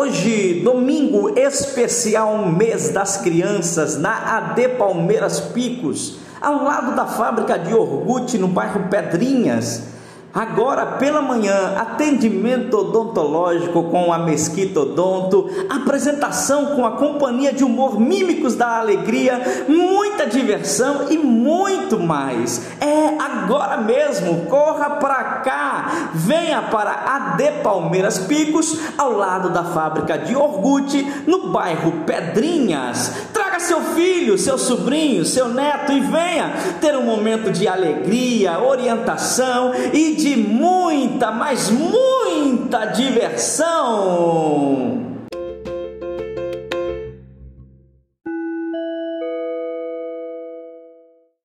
Hoje, 0.00 0.60
domingo 0.62 1.36
especial, 1.36 2.46
mês 2.46 2.90
das 2.90 3.16
crianças, 3.16 3.98
na 3.98 4.36
AD 4.36 4.68
Palmeiras 4.78 5.40
Picos, 5.40 6.18
ao 6.40 6.62
lado 6.62 6.94
da 6.94 7.04
fábrica 7.04 7.58
de 7.58 7.72
iogurte 7.72 8.38
no 8.38 8.46
bairro 8.46 8.88
Pedrinhas. 8.88 9.97
Agora 10.32 10.84
pela 10.98 11.22
manhã, 11.22 11.74
atendimento 11.78 12.76
odontológico 12.76 13.84
com 13.84 14.12
a 14.12 14.18
Mesquita 14.18 14.80
Odonto, 14.80 15.48
apresentação 15.70 16.76
com 16.76 16.84
a 16.84 16.92
companhia 16.92 17.52
de 17.52 17.64
humor 17.64 17.98
Mímicos 17.98 18.54
da 18.54 18.78
Alegria, 18.78 19.64
muita 19.66 20.26
diversão 20.26 21.06
e 21.08 21.16
muito 21.16 21.98
mais. 21.98 22.62
É 22.78 23.16
agora 23.18 23.78
mesmo, 23.78 24.46
corra 24.46 24.90
para 24.96 25.24
cá, 25.40 26.10
venha 26.12 26.60
para 26.62 26.90
AD 26.90 27.62
Palmeiras 27.62 28.18
Picos, 28.18 28.78
ao 28.98 29.12
lado 29.12 29.48
da 29.48 29.64
fábrica 29.64 30.18
de 30.18 30.32
iogurte, 30.34 31.02
no 31.26 31.48
bairro 31.50 32.04
Pedrinhas. 32.04 33.27
Filho, 33.98 34.38
seu 34.38 34.56
sobrinho, 34.56 35.24
seu 35.24 35.48
neto 35.48 35.90
e 35.90 35.98
venha 35.98 36.52
ter 36.80 36.96
um 36.96 37.02
momento 37.02 37.50
de 37.50 37.66
alegria, 37.66 38.60
orientação 38.60 39.72
e 39.92 40.14
de 40.14 40.36
muita, 40.36 41.32
mas 41.32 41.68
muita 41.68 42.84
diversão. 42.84 44.87